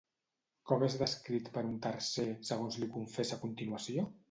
[0.71, 4.11] Com és descrit per un tercer, segons li confessa a continuació?